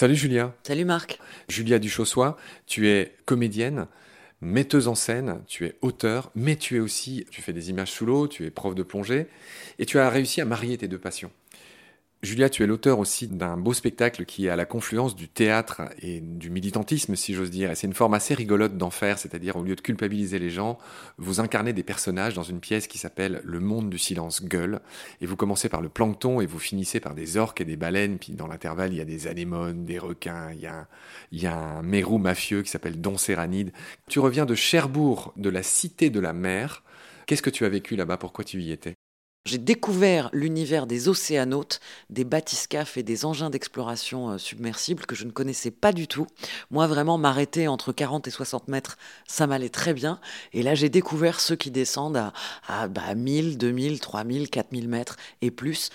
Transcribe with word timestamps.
Salut 0.00 0.16
Julia. 0.16 0.54
Salut 0.62 0.86
Marc. 0.86 1.18
Julia 1.48 1.78
Duchossois, 1.78 2.38
tu 2.66 2.88
es 2.88 3.14
comédienne, 3.26 3.86
metteuse 4.40 4.88
en 4.88 4.94
scène, 4.94 5.42
tu 5.46 5.66
es 5.66 5.76
auteur, 5.82 6.30
mais 6.34 6.56
tu 6.56 6.76
es 6.76 6.80
aussi, 6.80 7.26
tu 7.30 7.42
fais 7.42 7.52
des 7.52 7.68
images 7.68 7.90
sous 7.90 8.06
l'eau, 8.06 8.26
tu 8.26 8.46
es 8.46 8.50
prof 8.50 8.74
de 8.74 8.82
plongée, 8.82 9.26
et 9.78 9.84
tu 9.84 9.98
as 9.98 10.08
réussi 10.08 10.40
à 10.40 10.46
marier 10.46 10.78
tes 10.78 10.88
deux 10.88 10.98
passions. 10.98 11.30
Julia, 12.22 12.50
tu 12.50 12.62
es 12.62 12.66
l'auteur 12.66 12.98
aussi 12.98 13.28
d'un 13.28 13.56
beau 13.56 13.72
spectacle 13.72 14.26
qui 14.26 14.44
est 14.44 14.50
à 14.50 14.56
la 14.56 14.66
confluence 14.66 15.16
du 15.16 15.26
théâtre 15.26 15.80
et 16.02 16.20
du 16.20 16.50
militantisme, 16.50 17.16
si 17.16 17.32
j'ose 17.32 17.50
dire. 17.50 17.70
Et 17.70 17.74
c'est 17.74 17.86
une 17.86 17.94
forme 17.94 18.12
assez 18.12 18.34
rigolote 18.34 18.76
d'en 18.76 18.90
faire, 18.90 19.18
c'est-à-dire 19.18 19.56
au 19.56 19.62
lieu 19.62 19.74
de 19.74 19.80
culpabiliser 19.80 20.38
les 20.38 20.50
gens, 20.50 20.76
vous 21.16 21.40
incarnez 21.40 21.72
des 21.72 21.82
personnages 21.82 22.34
dans 22.34 22.42
une 22.42 22.60
pièce 22.60 22.88
qui 22.88 22.98
s'appelle 22.98 23.40
Le 23.42 23.58
monde 23.58 23.88
du 23.88 23.96
silence 23.96 24.44
gueule. 24.44 24.80
Et 25.22 25.26
vous 25.26 25.36
commencez 25.36 25.70
par 25.70 25.80
le 25.80 25.88
plancton 25.88 26.42
et 26.42 26.46
vous 26.46 26.58
finissez 26.58 27.00
par 27.00 27.14
des 27.14 27.38
orques 27.38 27.62
et 27.62 27.64
des 27.64 27.76
baleines. 27.76 28.18
Puis 28.18 28.34
dans 28.34 28.46
l'intervalle, 28.46 28.92
il 28.92 28.98
y 28.98 29.00
a 29.00 29.06
des 29.06 29.26
anémones, 29.26 29.86
des 29.86 29.98
requins, 29.98 30.52
il 30.52 30.60
y 30.60 30.66
a, 30.66 30.88
il 31.32 31.40
y 31.40 31.46
a 31.46 31.56
un 31.56 31.82
mérou 31.82 32.18
mafieux 32.18 32.60
qui 32.62 32.70
s'appelle 32.70 33.00
Don 33.00 33.16
Séranide. 33.16 33.72
Tu 34.10 34.18
reviens 34.18 34.44
de 34.44 34.54
Cherbourg, 34.54 35.32
de 35.38 35.48
la 35.48 35.62
cité 35.62 36.10
de 36.10 36.20
la 36.20 36.34
mer. 36.34 36.84
Qu'est-ce 37.24 37.42
que 37.42 37.48
tu 37.48 37.64
as 37.64 37.70
vécu 37.70 37.96
là-bas? 37.96 38.18
Pourquoi 38.18 38.44
tu 38.44 38.60
y 38.60 38.72
étais? 38.72 38.94
J'ai 39.46 39.58
découvert 39.58 40.28
l'univers 40.32 40.86
des 40.86 41.08
océanautes, 41.08 41.80
des 42.10 42.24
bathyscaphes 42.24 42.98
et 42.98 43.02
des 43.02 43.24
engins 43.24 43.48
d'exploration 43.48 44.30
euh, 44.30 44.38
submersibles 44.38 45.06
que 45.06 45.14
je 45.14 45.24
ne 45.24 45.30
connaissais 45.30 45.70
pas 45.70 45.92
du 45.92 46.06
tout. 46.06 46.26
Moi, 46.70 46.86
vraiment, 46.86 47.16
m'arrêter 47.16 47.66
entre 47.66 47.92
40 47.92 48.28
et 48.28 48.30
60 48.30 48.68
mètres, 48.68 48.98
ça 49.26 49.46
m'allait 49.46 49.70
très 49.70 49.94
bien. 49.94 50.20
Et 50.52 50.62
là, 50.62 50.74
j'ai 50.74 50.90
découvert 50.90 51.40
ceux 51.40 51.56
qui 51.56 51.70
descendent 51.70 52.18
à, 52.18 52.32
à 52.68 52.88
bah, 52.88 53.14
1000, 53.14 53.56
2000, 53.56 54.00
3000, 54.00 54.50
4000 54.50 54.88
mètres 54.88 55.16
et 55.40 55.50
plus. 55.50 55.90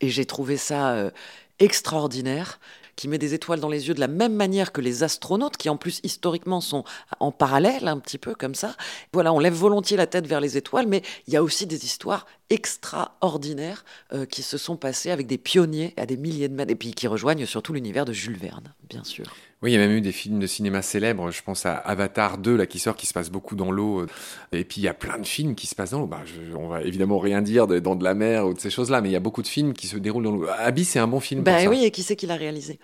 Et 0.00 0.08
j'ai 0.08 0.26
trouvé 0.26 0.56
ça 0.56 0.90
euh, 0.94 1.10
extraordinaire 1.58 2.60
qui 2.98 3.06
met 3.06 3.18
des 3.18 3.32
étoiles 3.32 3.60
dans 3.60 3.68
les 3.68 3.86
yeux 3.86 3.94
de 3.94 4.00
la 4.00 4.08
même 4.08 4.34
manière 4.34 4.72
que 4.72 4.80
les 4.80 5.04
astronautes, 5.04 5.56
qui 5.56 5.68
en 5.68 5.76
plus 5.76 6.00
historiquement 6.02 6.60
sont 6.60 6.82
en 7.20 7.30
parallèle 7.30 7.86
un 7.86 7.98
petit 8.00 8.18
peu 8.18 8.34
comme 8.34 8.56
ça. 8.56 8.74
Voilà, 9.12 9.32
on 9.32 9.38
lève 9.38 9.54
volontiers 9.54 9.96
la 9.96 10.08
tête 10.08 10.26
vers 10.26 10.40
les 10.40 10.56
étoiles, 10.56 10.88
mais 10.88 11.02
il 11.28 11.32
y 11.32 11.36
a 11.36 11.42
aussi 11.44 11.64
des 11.66 11.84
histoires 11.84 12.26
extraordinaires 12.50 13.84
euh, 14.12 14.26
qui 14.26 14.42
se 14.42 14.58
sont 14.58 14.76
passées 14.76 15.12
avec 15.12 15.28
des 15.28 15.38
pionniers 15.38 15.94
à 15.96 16.06
des 16.06 16.16
milliers 16.16 16.48
de 16.48 16.54
mètres, 16.54 16.72
et 16.72 16.74
puis 16.74 16.92
qui 16.92 17.06
rejoignent 17.06 17.46
surtout 17.46 17.72
l'univers 17.72 18.04
de 18.04 18.12
Jules 18.12 18.36
Verne, 18.36 18.74
bien 18.88 19.04
sûr. 19.04 19.24
Oui, 19.60 19.72
il 19.72 19.74
y 19.74 19.76
a 19.76 19.80
même 19.80 19.96
eu 19.96 20.00
des 20.00 20.12
films 20.12 20.38
de 20.38 20.46
cinéma 20.46 20.82
célèbres. 20.82 21.32
Je 21.32 21.42
pense 21.42 21.66
à 21.66 21.74
Avatar 21.74 22.38
2, 22.38 22.56
là, 22.56 22.66
qui 22.66 22.78
sort, 22.78 22.94
qui 22.94 23.06
se 23.06 23.12
passe 23.12 23.28
beaucoup 23.28 23.56
dans 23.56 23.72
l'eau. 23.72 24.06
Et 24.52 24.64
puis, 24.64 24.80
il 24.80 24.84
y 24.84 24.88
a 24.88 24.94
plein 24.94 25.18
de 25.18 25.26
films 25.26 25.56
qui 25.56 25.66
se 25.66 25.74
passent 25.74 25.90
dans 25.90 26.00
l'eau. 26.00 26.06
Bah, 26.06 26.22
on 26.56 26.68
va 26.68 26.82
évidemment 26.82 27.18
rien 27.18 27.42
dire 27.42 27.66
de, 27.66 27.80
dans 27.80 27.96
de 27.96 28.04
la 28.04 28.14
mer 28.14 28.46
ou 28.46 28.54
de 28.54 28.60
ces 28.60 28.70
choses-là, 28.70 29.00
mais 29.00 29.08
il 29.08 29.12
y 29.12 29.16
a 29.16 29.20
beaucoup 29.20 29.42
de 29.42 29.48
films 29.48 29.72
qui 29.72 29.88
se 29.88 29.96
déroulent 29.96 30.24
dans 30.24 30.32
l'eau. 30.32 30.46
Abyss, 30.58 30.90
c'est 30.90 31.00
un 31.00 31.08
bon 31.08 31.18
film. 31.18 31.42
Bah 31.42 31.58
oui, 31.68 31.84
et 31.84 31.90
qui 31.90 32.04
c'est 32.04 32.14
qui 32.14 32.26
l'a 32.26 32.36
réalisé? 32.36 32.78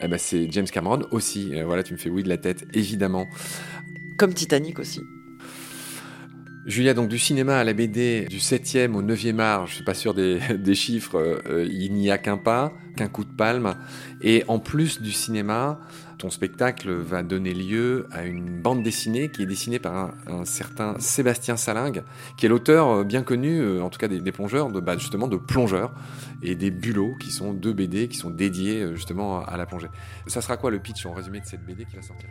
Eh 0.00 0.08
ben, 0.08 0.18
c'est 0.18 0.50
James 0.50 0.66
Cameron 0.66 1.06
aussi. 1.10 1.54
Euh, 1.54 1.66
voilà, 1.66 1.82
tu 1.82 1.92
me 1.92 1.98
fais 1.98 2.10
oui 2.10 2.22
de 2.22 2.28
la 2.28 2.38
tête, 2.38 2.64
évidemment. 2.72 3.26
Comme 4.16 4.32
Titanic 4.32 4.78
aussi. 4.78 5.00
Julia, 6.66 6.94
donc 6.94 7.08
du 7.08 7.18
cinéma 7.18 7.58
à 7.58 7.64
la 7.64 7.74
BD, 7.74 8.24
du 8.24 8.38
7e 8.38 8.94
au 8.94 9.02
9e 9.02 9.38
art, 9.38 9.66
je 9.66 9.74
suis 9.74 9.84
pas 9.84 9.92
sûr 9.92 10.14
des, 10.14 10.74
chiffres, 10.74 11.18
euh, 11.46 11.68
il 11.70 11.92
n'y 11.92 12.10
a 12.10 12.16
qu'un 12.16 12.38
pas, 12.38 12.72
qu'un 12.96 13.08
coup 13.08 13.24
de 13.24 13.30
palme. 13.30 13.74
Et 14.22 14.44
en 14.48 14.58
plus 14.58 15.02
du 15.02 15.12
cinéma, 15.12 15.78
ton 16.16 16.30
spectacle 16.30 16.90
va 16.90 17.22
donner 17.22 17.52
lieu 17.52 18.06
à 18.10 18.24
une 18.24 18.62
bande 18.62 18.82
dessinée 18.82 19.30
qui 19.30 19.42
est 19.42 19.46
dessinée 19.46 19.78
par 19.78 20.14
un, 20.26 20.44
certain 20.46 20.98
Sébastien 21.00 21.58
Salingue, 21.58 22.02
qui 22.38 22.46
est 22.46 22.48
l'auteur 22.48 22.88
euh, 22.88 23.04
bien 23.04 23.22
connu, 23.22 23.60
euh, 23.60 23.82
en 23.82 23.90
tout 23.90 23.98
cas 23.98 24.08
des, 24.08 24.32
plongeurs, 24.32 24.70
de, 24.70 24.80
bah, 24.80 24.96
justement 24.96 25.28
de 25.28 25.36
plongeurs, 25.36 25.92
et 26.42 26.54
des 26.54 26.70
bulots, 26.70 27.14
qui 27.20 27.30
sont 27.30 27.52
deux 27.52 27.74
BD 27.74 28.08
qui 28.08 28.16
sont 28.16 28.30
dédiés 28.30 28.94
justement 28.94 29.44
à 29.44 29.58
la 29.58 29.66
plongée. 29.66 29.88
Ça 30.28 30.40
sera 30.40 30.56
quoi 30.56 30.70
le 30.70 30.78
pitch 30.78 31.04
en 31.04 31.12
résumé 31.12 31.40
de 31.40 31.46
cette 31.46 31.64
BD 31.66 31.84
qui 31.84 31.96
va 31.96 32.02
sortir? 32.02 32.30